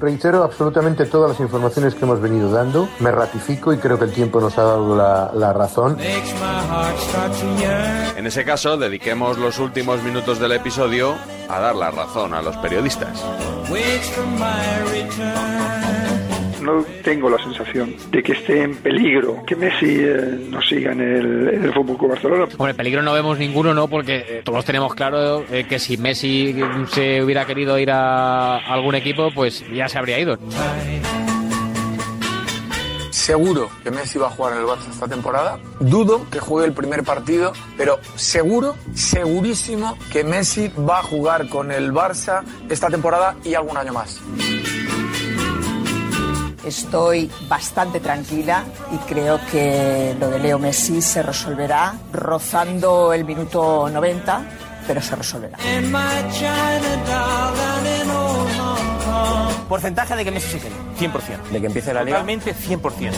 [0.00, 2.88] Reitero absolutamente todas las informaciones que hemos venido dando.
[3.00, 5.96] Me ratifico y creo que el tiempo nos ha dado la, la razón.
[8.16, 11.14] En ese caso, dediquemos los últimos minutos del episodio
[11.48, 13.24] a dar la razón a los periodistas.
[16.64, 21.00] no tengo la sensación de que esté en peligro que Messi eh, no siga en
[21.00, 22.46] el, en el Fútbol Club Barcelona.
[22.56, 23.86] Hombre, peligro no vemos ninguno, ¿no?
[23.86, 26.56] Porque eh, todos tenemos claro eh, que si Messi
[26.88, 30.38] se hubiera querido ir a algún equipo, pues ya se habría ido.
[33.24, 35.58] Seguro que Messi va a jugar en el Barça esta temporada.
[35.80, 41.72] Dudo que juegue el primer partido, pero seguro, segurísimo que Messi va a jugar con
[41.72, 44.20] el Barça esta temporada y algún año más.
[46.66, 53.88] Estoy bastante tranquila y creo que lo de Leo Messi se resolverá rozando el minuto
[53.88, 54.42] 90,
[54.86, 55.56] pero se resolverá.
[59.68, 60.72] Porcentaje de que Messi se quede.
[60.98, 61.48] 100%.
[61.52, 62.18] De que empiece la liga.
[62.18, 63.12] Totalmente 100%.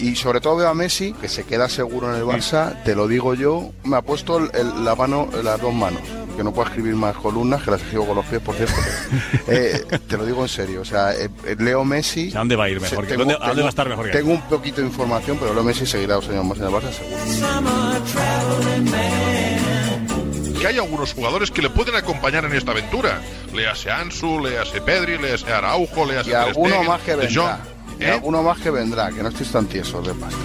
[0.00, 3.06] Y sobre todo veo a Messi, que se queda seguro en el Barça, te lo
[3.06, 6.00] digo yo, me ha puesto el- el- la mano, las dos manos,
[6.36, 8.74] que no puedo escribir más columnas, que las escribo con los pies, por cierto.
[9.48, 12.30] Eh, te lo digo en serio, o sea, eh, eh, Leo Messi...
[12.34, 13.06] ¿A dónde va a ir mejor?
[13.06, 15.52] se- ¿Dónde- a dónde va a estar mejor que Tengo un poquito de información, pero
[15.52, 17.16] Leo Messi seguirá dos años más en el Barça, seguro.
[20.62, 23.20] Que hay algunos jugadores que le pueden acompañar en esta aventura.
[23.52, 27.60] Léase Ansu, léase Pedri, léase Araujo, léase Y Ter alguno Stegen, más que vendrá.
[27.98, 30.38] Y alguno más que vendrá, que no estéis tan tiesos de pasta.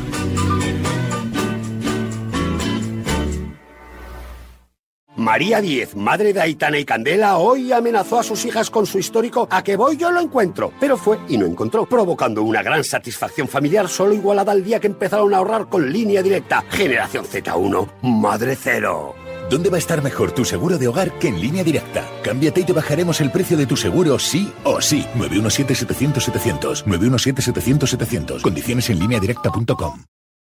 [5.16, 9.48] María Diez, madre de Aitana y Candela, hoy amenazó a sus hijas con su histórico
[9.52, 13.48] a que voy yo lo encuentro, pero fue y no encontró, provocando una gran satisfacción
[13.48, 16.64] familiar solo igualada al día que empezaron a ahorrar con línea directa.
[16.72, 19.14] Generación Z1, madre cero.
[19.50, 22.06] ¿Dónde va a estar mejor tu seguro de hogar que en línea directa?
[22.24, 25.06] Cámbiate y te bajaremos el precio de tu seguro sí o sí.
[25.16, 26.84] 917-700-700.
[26.84, 28.42] 917-700-700.
[28.42, 30.04] Condiciones en lineadirecta.com.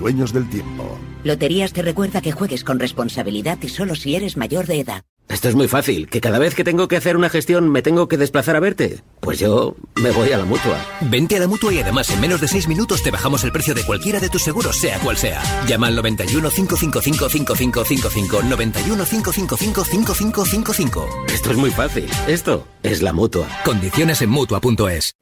[0.00, 0.98] Dueños del tiempo.
[1.24, 5.04] Loterías te recuerda que juegues con responsabilidad y solo si eres mayor de edad.
[5.28, 8.08] Esto es muy fácil, que cada vez que tengo que hacer una gestión me tengo
[8.08, 9.02] que desplazar a verte.
[9.20, 10.84] Pues yo me voy a la mutua.
[11.02, 13.74] Vente a la mutua y además en menos de 6 minutos te bajamos el precio
[13.74, 15.40] de cualquiera de tus seguros, sea cual sea.
[15.68, 21.08] Llama al 91 555 5555 91 555 5555.
[21.28, 22.08] Esto es muy fácil.
[22.26, 23.46] Esto es la mutua.
[23.64, 25.14] Condiciones en mutua.es.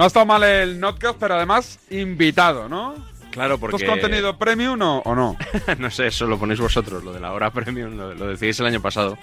[0.00, 2.94] No está mal el Notcast, pero además invitado, ¿no?
[3.32, 3.76] Claro, porque...
[3.76, 5.36] ¿Esto es contenido premium o, o no?
[5.78, 8.66] no sé, eso lo ponéis vosotros, lo de la hora premium, lo, lo decíais el
[8.66, 9.18] año pasado.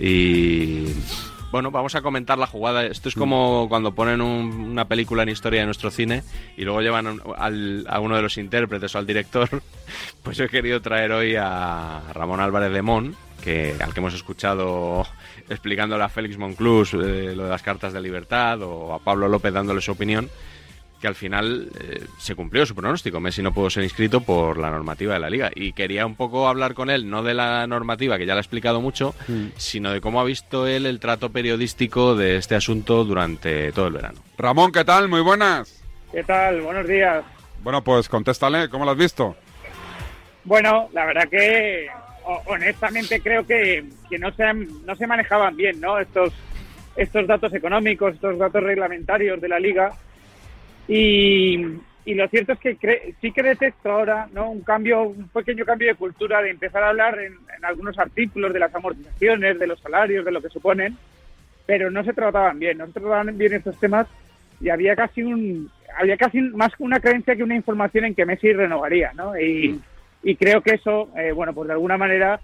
[0.00, 0.86] Y
[1.50, 2.86] bueno, vamos a comentar la jugada.
[2.86, 6.22] Esto es como cuando ponen un- una película en historia de nuestro cine
[6.56, 9.48] y luego llevan un- al- a uno de los intérpretes o al director.
[10.22, 14.14] Pues yo he querido traer hoy a Ramón Álvarez de Mon, que, al que hemos
[14.14, 15.06] escuchado
[15.48, 19.52] explicándole a Félix Monclús eh, lo de las cartas de libertad o a Pablo López
[19.52, 20.28] dándole su opinión.
[21.00, 23.20] que al final eh, se cumplió su pronóstico.
[23.20, 25.48] Messi no pudo ser inscrito por la normativa de la liga.
[25.54, 28.42] Y quería un poco hablar con él, no de la normativa, que ya le ha
[28.42, 29.46] explicado mucho, Mm.
[29.56, 33.92] sino de cómo ha visto él el trato periodístico de este asunto durante todo el
[33.92, 34.18] verano.
[34.36, 35.06] Ramón, ¿qué tal?
[35.08, 35.80] Muy buenas.
[36.10, 36.62] ¿Qué tal?
[36.62, 37.22] Buenos días.
[37.62, 39.36] Bueno, pues contéstale, ¿cómo lo has visto?
[40.42, 41.86] Bueno, la verdad que
[42.46, 45.98] honestamente creo que, que no, se, no se manejaban bien ¿no?
[45.98, 46.32] estos,
[46.96, 49.92] estos datos económicos, estos datos reglamentarios de la liga.
[50.86, 51.64] Y,
[52.04, 54.50] y lo cierto es que cre- sí que detecto ahora ¿no?
[54.50, 58.58] un cambio, un pequeño cambio de cultura de empezar a hablar en, algunos artículos de
[58.60, 60.96] las amortizaciones, de los salarios, de lo que suponen,
[61.66, 64.06] pero no se trataban bien, no se trataban bien estos temas
[64.60, 68.52] y había casi un había casi más una creencia que una información en que Messi
[68.52, 69.34] renovaría, ¿no?
[70.22, 72.40] Y creo que eso, eh, bueno, pues de alguna manera,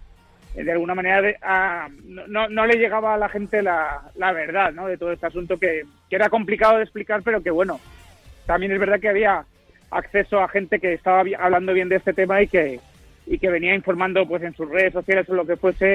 [0.54, 1.88] eh, de alguna manera de- a-
[2.28, 4.87] no, no- le llegaba a la gente la, la verdad, ¿no?
[4.87, 7.80] De todo este asunto que, que era complicado de explicar, pero que bueno,
[8.46, 9.44] también es verdad que había
[9.90, 12.80] acceso a gente que estaba hablando bien de este tema y que
[13.26, 15.87] y que venía informando pues en sus redes sociales o lo que fuese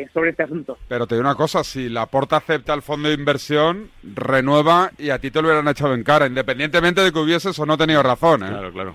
[0.00, 0.78] eh, sobre este asunto.
[0.88, 5.10] Pero te digo una cosa, si la Porta acepta el fondo de inversión, renueva y
[5.10, 8.02] a ti te lo hubieran echado en cara, independientemente de que hubieses o no tenido
[8.02, 8.48] razón, ¿eh?
[8.48, 8.94] Claro, claro.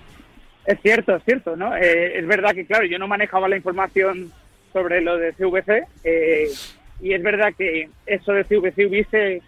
[0.66, 1.76] Es cierto, es cierto, ¿no?
[1.76, 4.32] Eh, es verdad que, claro, yo no manejaba la información
[4.72, 6.48] sobre lo de CVC eh,
[7.00, 9.42] y es verdad que eso de CVC hubiese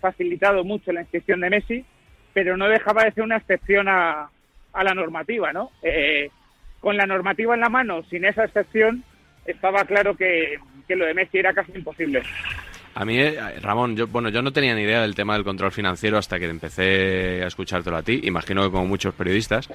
[0.00, 1.84] facilitado mucho la inscripción de Messi,
[2.32, 4.30] pero no dejaba de ser una excepción a,
[4.74, 5.70] a la normativa, ¿no?
[5.82, 6.30] Eh,
[6.80, 9.04] con la normativa en la mano, sin esa excepción,
[9.46, 12.22] estaba claro que, que lo de Messi era casi imposible.
[12.96, 15.72] A mí, eh, Ramón, yo, bueno, yo no tenía ni idea del tema del control
[15.72, 18.20] financiero hasta que empecé a escuchártelo a ti.
[18.24, 19.68] Imagino que como muchos periodistas.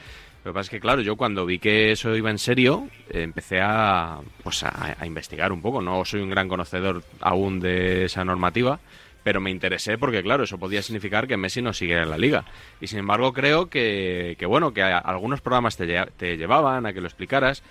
[0.46, 3.60] Lo que pasa es que, claro, yo cuando vi que eso iba en serio, empecé
[3.62, 5.82] a, pues a, investigar un poco.
[5.82, 8.80] No soy un gran conocedor aún de esa normativa,
[9.22, 12.46] pero me interesé porque, claro, eso podía significar que Messi no siguiera en la liga.
[12.80, 17.02] Y sin embargo, creo que, que bueno, que a- algunos programas te llevaban a que
[17.02, 17.64] lo explicaras,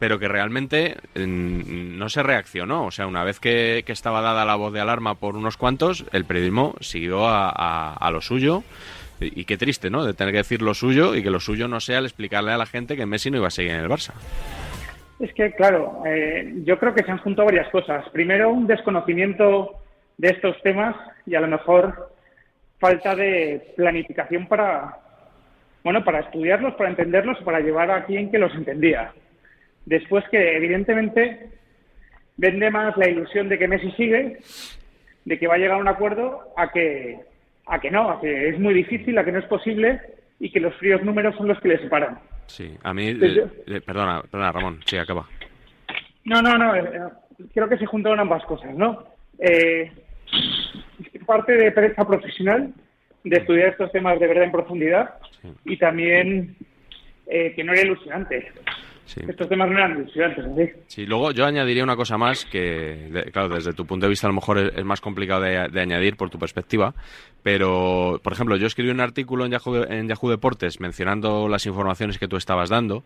[0.00, 2.86] pero que realmente no se reaccionó.
[2.86, 6.06] O sea, una vez que, que estaba dada la voz de alarma por unos cuantos,
[6.12, 7.50] el periodismo siguió a,
[7.92, 8.64] a- lo suyo.
[9.20, 10.04] Y, y qué triste, ¿no?
[10.04, 12.56] De tener que decir lo suyo y que lo suyo no sea el explicarle a
[12.56, 14.14] la gente que Messi no iba a seguir en el Barça.
[15.20, 18.08] Es que, claro, eh, yo creo que se han juntado varias cosas.
[18.08, 19.74] Primero, un desconocimiento
[20.16, 22.10] de estos temas y a lo mejor
[22.78, 24.96] falta de planificación para,
[25.84, 29.12] bueno, para estudiarlos, para entenderlos, para llevar a quien que los entendía.
[29.90, 31.50] Después que, evidentemente,
[32.36, 34.38] vende más la ilusión de que Messi sigue,
[35.24, 37.18] de que va a llegar a un acuerdo, a que,
[37.66, 40.00] a que no, a que es muy difícil, a que no es posible
[40.38, 42.20] y que los fríos números son los que le separan.
[42.46, 43.16] Sí, a mí...
[43.16, 44.80] Pues eh, eh, perdona, perdona, Ramón.
[44.86, 45.26] Sí, acaba.
[46.24, 46.76] No, no, no.
[46.76, 46.82] eh,
[47.52, 49.08] creo que se juntaron ambas cosas, ¿no?
[49.40, 49.90] Eh,
[51.26, 52.72] parte de pereza profesional,
[53.24, 55.14] de estudiar estos temas de verdad en profundidad,
[55.64, 56.54] y también
[57.26, 58.52] eh, que no era ilusionante.
[59.12, 59.20] Sí.
[59.26, 60.70] Estos temas no eran ¿sí?
[60.86, 64.28] Sí, luego yo añadiría una cosa más que, de- claro, desde tu punto de vista
[64.28, 66.94] a lo mejor es, es más complicado de, de añadir por tu perspectiva,
[67.42, 72.18] pero, por ejemplo, yo escribí un artículo en Yahoo, en Yahoo Deportes mencionando las informaciones
[72.18, 73.02] que tú estabas dando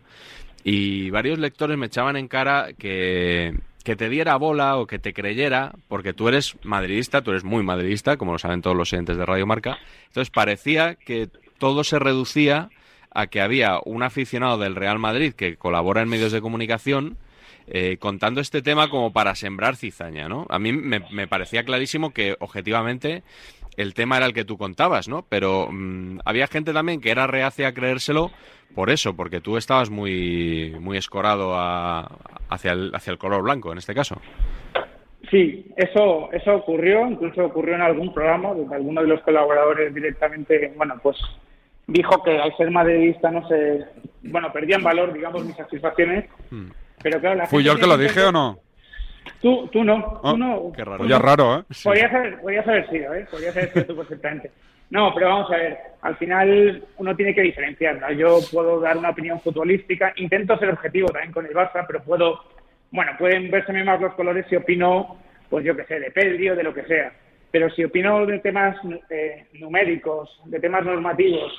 [0.63, 5.11] y varios lectores me echaban en cara que, que te diera bola o que te
[5.13, 9.17] creyera, porque tú eres madridista, tú eres muy madridista, como lo saben todos los oyentes
[9.17, 12.69] de Radio Marca, entonces parecía que todo se reducía
[13.15, 17.17] a que había un aficionado del Real Madrid que colabora en medios de comunicación
[17.67, 20.45] eh, contando este tema como para sembrar cizaña, ¿no?
[20.49, 23.23] A mí me, parecía clarísimo que objetivamente
[23.77, 25.25] el tema era el que tú contabas, ¿no?
[25.27, 28.29] Pero mm, había gente también que era reacia a creérselo
[28.75, 32.17] por eso, porque tú estabas muy, muy escorado a-
[32.49, 34.21] hacia, el, hacia el color blanco en este caso.
[35.31, 40.71] Sí, eso, eso ocurrió, incluso ocurrió en algún programa donde alguno de los colaboradores directamente,
[40.77, 41.17] bueno, pues
[41.87, 43.85] dijo que al ser madridista no se,
[44.23, 46.25] bueno, perdían valor, digamos, mis satisfacciones,
[47.01, 48.59] pero claro, la ¿Fui yo el que lo dije o no?
[49.41, 50.71] Tú, tú no, Oh, tú no.
[50.75, 50.97] qué raro.
[50.97, 51.25] tú Pues ya no.
[51.25, 51.63] raro, ¿eh?
[51.83, 53.27] Podrías haber, podrías haber sido, ¿eh?
[53.29, 54.51] Podrías haber sido tú perfectamente.
[54.91, 58.11] No, pero vamos a ver, al final uno tiene que diferenciar, ¿no?
[58.11, 62.43] Yo puedo dar una opinión futbolística, intento ser objetivo también con el Barça, pero puedo,
[62.91, 65.17] bueno, pueden verseme más los colores si opino,
[65.49, 67.11] pues yo que sé, de Pedri o de lo que sea.
[67.49, 68.77] Pero si opino de temas
[69.09, 71.51] eh, numéricos, de temas normativos,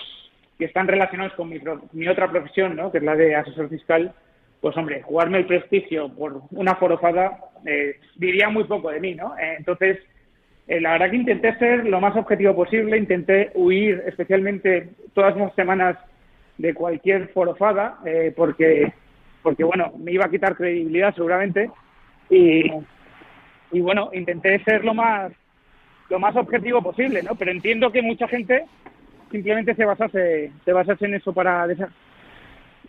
[0.58, 1.60] que están relacionados con mi,
[1.92, 2.90] mi otra profesión, ¿no?
[2.90, 4.12] que es la de asesor fiscal,
[4.60, 9.36] pues hombre, jugarme el prestigio por una forofada eh, diría muy poco de mí, ¿no?
[9.38, 9.98] Eh, entonces,
[10.66, 15.54] eh, la verdad que intenté ser lo más objetivo posible, intenté huir especialmente todas las
[15.54, 15.96] semanas
[16.58, 18.92] de cualquier forofada, eh, porque,
[19.42, 21.70] porque, bueno, me iba a quitar credibilidad seguramente,
[22.30, 22.70] y,
[23.72, 25.32] y bueno, intenté ser lo más
[26.08, 27.34] lo más objetivo posible, ¿no?
[27.34, 28.64] Pero entiendo que mucha gente
[29.36, 31.90] simplemente se basase, se basase en eso para, desa-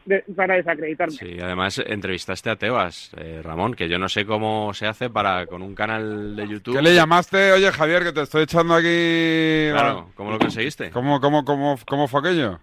[0.05, 1.13] de- para desacreditarme.
[1.13, 5.45] Sí, además entrevistaste a Tebas, eh, Ramón, que yo no sé cómo se hace para
[5.47, 6.75] con un canal de YouTube.
[6.75, 7.51] ¿Qué le llamaste?
[7.51, 9.69] Oye, Javier, que te estoy echando aquí...
[9.71, 10.89] Claro, ¿cómo lo conseguiste?
[10.91, 12.59] ¿Cómo, cómo, cómo, cómo fue aquello?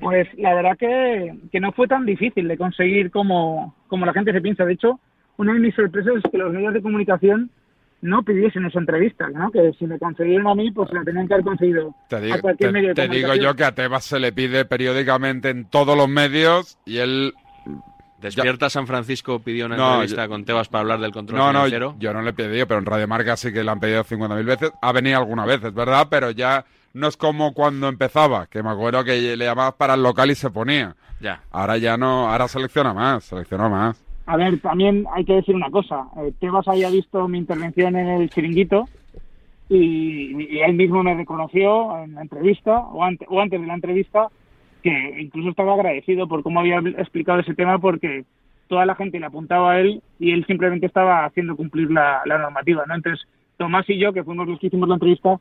[0.00, 4.32] Pues la verdad que, que no fue tan difícil de conseguir como, como la gente
[4.32, 4.64] se piensa.
[4.64, 5.00] De hecho,
[5.38, 7.50] una de mis sorpresas es que los medios de comunicación
[8.00, 9.50] no pidiesen esa entrevista, ¿no?
[9.50, 12.40] Que si me consiguieron a mí, pues la tenían que haber conseguido Te digo, a
[12.40, 15.64] cualquier te- medio de te digo yo que a Tebas se le pide periódicamente en
[15.64, 17.34] todos los medios y él...
[18.20, 21.46] Despierta San Francisco pidió una No, entrevista yo- con Tebas para hablar del control No,
[21.46, 21.94] no, financiero.
[22.00, 24.44] yo no le he pedido, pero en Radio Marca sí que le han pedido 50.000
[24.44, 24.72] veces.
[24.82, 28.70] Ha venido alguna vez, es verdad, pero ya no es como cuando empezaba, que me
[28.70, 30.96] acuerdo que le llamabas para el local y se ponía.
[31.20, 31.42] Ya.
[31.52, 34.04] Ahora ya no, ahora selecciona más, selecciona más.
[34.28, 36.06] A ver, también hay que decir una cosa.
[36.18, 38.86] Eh, Tebas había visto mi intervención en el chiringuito
[39.70, 44.28] y, él mismo me reconoció en la entrevista o, ante- o antes de la entrevista
[44.82, 48.26] que incluso estaba agradecido por cómo había explicado ese tema porque
[48.68, 52.36] toda la gente le apuntaba a él y él simplemente estaba haciendo cumplir la, la
[52.36, 52.96] normativa, ¿no?
[52.96, 55.40] Entonces, Tomás y yo, que fuimos los que hicimos la entrevista,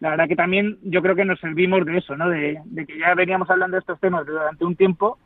[0.00, 2.28] la verdad que también yo creo que nos servimos de eso, ¿no?
[2.28, 5.16] De, de que ya veníamos hablando de estos temas durante un tiempo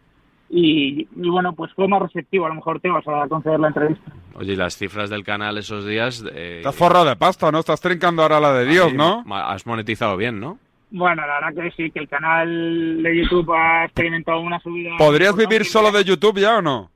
[0.50, 4.12] y, y bueno, pues fue más receptivo a lo mejor Tebas a conceder la entrevista.
[4.34, 6.24] Oye, y las cifras del canal esos días...
[6.34, 7.60] Eh, Estás forrado de pasta, ¿no?
[7.60, 9.24] Estás trincando ahora la de Dios, ahí ¿no?
[9.32, 10.58] Has monetizado bien, ¿no?
[10.90, 14.90] Bueno, la verdad que sí, que el canal de YouTube ha experimentado una subida.
[14.98, 16.90] ¿Podrías vivir solo de YouTube ya o no?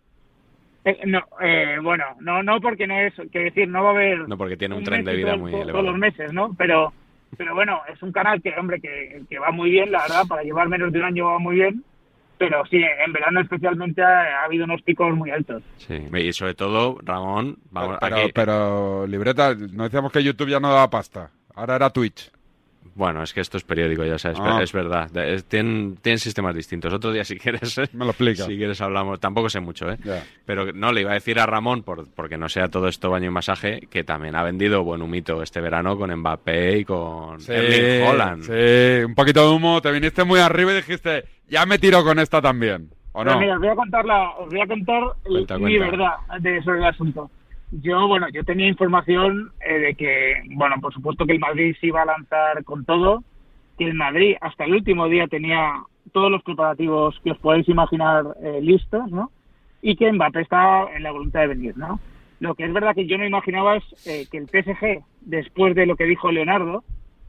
[0.84, 4.28] Eh, no, eh, bueno, no, no porque no es, que decir, no va a haber.
[4.28, 5.82] No, porque tiene un un tren de vida todo- muy todo- elevado.
[5.84, 6.52] Todos los meses, ¿no?
[6.58, 6.92] Pero,
[7.38, 10.42] pero bueno, es un canal que, hombre, que, que va muy bien, la verdad, para
[10.42, 11.84] llevar menos de un año va muy bien.
[12.44, 15.62] Pero sí, en verano especialmente ha, ha habido unos picos muy altos.
[15.78, 16.06] Sí.
[16.12, 20.68] Y sobre todo, Ramón, vamos, Pero, aquí- pero, libreta, no decíamos que YouTube ya no
[20.68, 21.30] daba pasta.
[21.54, 22.30] Ahora era Twitch.
[22.94, 24.60] Bueno, es que esto es periódico, ya sabes, Ah.
[24.62, 25.14] es verdad.
[25.16, 26.92] Es- tienen, tienen sistemas distintos.
[26.92, 27.76] Otro día, si quieres.
[27.94, 28.44] Me lo explica.
[28.44, 29.18] Si quieres, hablamos.
[29.20, 29.98] Tampoco sé mucho, ¿eh?
[30.46, 33.26] Pero no, le iba a decir a Ramón, por, porque no sea todo esto baño
[33.26, 38.06] y masaje, que también ha vendido buen humito este verano con Mbappé y con Erling
[38.08, 38.42] Holland.
[38.44, 39.80] sí, un poquito de humo.
[39.82, 42.90] Te viniste muy arriba y dijiste, ya me tiro con esta también.
[43.16, 43.38] ¿O no?
[43.38, 45.90] mira, os voy a contar, la, os voy a contar Cuenta, mi cuenta.
[45.90, 47.30] verdad de sobre el asunto.
[47.70, 51.88] Yo, bueno, yo tenía información eh, de que, bueno, por supuesto que el Madrid se
[51.88, 53.24] iba a lanzar con todo,
[53.78, 58.24] que el Madrid hasta el último día tenía todos los preparativos que os podéis imaginar
[58.42, 59.30] eh, listos, ¿no?
[59.82, 61.98] Y que Mbappé estaba en la voluntad de venir, ¿no?
[62.40, 65.86] Lo que es verdad que yo no imaginaba es eh, que el PSG, después de
[65.86, 66.84] lo que dijo Leonardo,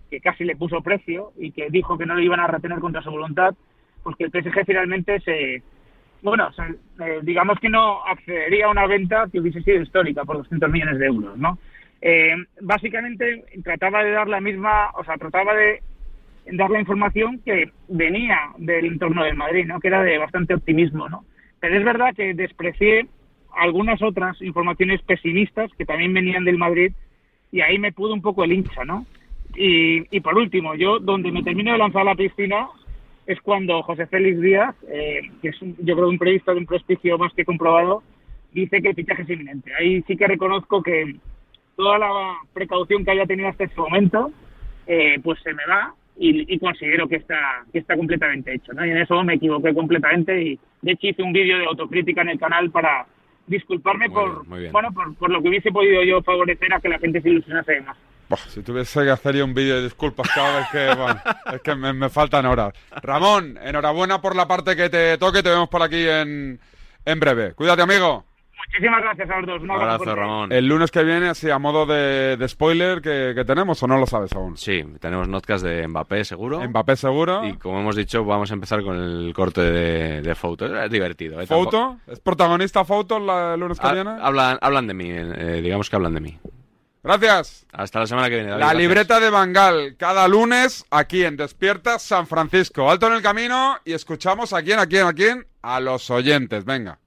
[0.10, 3.02] que casi le puso precio y que dijo que no lo iban a retener contra
[3.02, 3.56] su voluntad,
[4.04, 5.63] pues que el PSG finalmente se,
[6.26, 10.72] bueno, eh, digamos que no accedería a una venta que hubiese sido histórica por 200
[10.72, 11.60] millones de euros, ¿no?
[12.02, 15.84] Eh, básicamente trataba de dar la misma, o sea, trataba de
[16.52, 19.80] dar la información que venía del entorno del Madrid, ¿no?
[19.80, 21.26] Que era de bastante optimismo, ¿no?
[21.60, 23.06] Pero es verdad que desprecié
[23.56, 26.92] algunas otras informaciones pesimistas que también venían del Madrid
[27.52, 29.06] y ahí me pudo un poco el hincha, ¿no?
[29.56, 32.68] Y, y por último, yo donde me termino de lanzar a la piscina
[33.28, 36.66] es cuando José Félix Díaz, eh, que es un- yo creo un periodista de un
[36.66, 38.04] prestigio más que comprobado,
[38.52, 39.72] dice que el fichaje es inminente.
[39.78, 41.16] Ahí sí que reconozco que
[41.76, 44.32] toda la precaución que haya tenido hasta ese momento,
[44.88, 48.72] eh, pues se me va y, y considero que está que está completamente hecho.
[48.74, 48.86] ¿no?
[48.86, 52.30] Y en eso me equivoqué completamente y de hecho hice un vídeo de autocrítica en
[52.30, 53.06] el canal para
[53.48, 54.72] disculparme por bien.
[54.72, 57.82] bueno por, por lo que hubiese podido yo favorecer a que la gente se ilusionase
[57.82, 57.98] más.
[58.30, 60.96] Buah, si tuviese que hacer yo un vídeo de disculpas cada vez que...
[60.96, 61.22] bueno,
[61.54, 62.74] es que me, me faltan horas.
[63.02, 65.44] Ramón, enhorabuena por la parte que te toque.
[65.44, 66.60] Te vemos por aquí en,
[67.06, 67.54] en breve.
[67.54, 68.26] Cuídate, amigo.
[68.68, 69.62] Muchísimas gracias a los dos.
[69.62, 70.58] Un abrazo fuerte.
[70.58, 73.98] El lunes que viene, así a modo de, de spoiler, que, que tenemos o no
[74.00, 74.58] lo sabes aún.
[74.58, 76.68] Sí, tenemos notcast de Mbappé, seguro.
[76.68, 77.46] Mbappé seguro.
[77.46, 80.66] Y como hemos dicho, vamos a empezar con el corte de, de foto.
[80.84, 81.46] Es divertido, ¿eh?
[81.46, 81.98] ¿Foto?
[82.08, 84.10] ¿Es protagonista Foto la- el lunes que Ha- viene?
[84.20, 86.40] hablan, hablan de mí, eh, digamos que hablan de mí.
[87.06, 87.65] Gracias.
[87.72, 88.50] Hasta la semana que viene.
[88.50, 88.82] David, La gracias.
[88.82, 92.89] libreta de Bangal, cada lunes aquí en Despierta San Francisco.
[92.89, 96.65] Alto en el camino y escuchamos a quién, a quién, a quién, a los oyentes.
[96.65, 97.00] Venga.